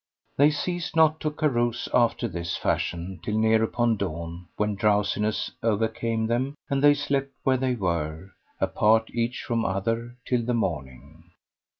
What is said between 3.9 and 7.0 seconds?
dawn when drowsiness overcame them; and they